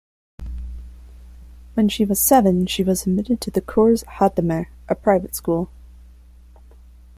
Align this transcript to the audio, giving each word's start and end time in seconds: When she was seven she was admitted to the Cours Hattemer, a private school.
When 1.75 1.87
she 1.87 2.05
was 2.05 2.19
seven 2.19 2.65
she 2.65 2.81
was 2.83 3.03
admitted 3.05 3.39
to 3.41 3.51
the 3.51 3.61
Cours 3.61 4.03
Hattemer, 4.05 4.65
a 4.89 4.95
private 4.95 5.35
school. 5.35 5.69